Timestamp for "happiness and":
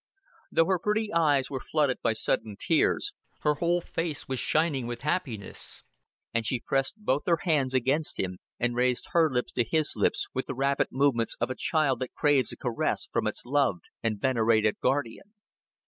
5.01-6.43